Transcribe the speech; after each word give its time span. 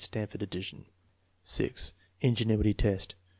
(Stanford 0.03 0.41
addition.) 0.41 0.85
6. 1.43 1.93
Ingenuity 2.21 2.73
test. 2.73 3.13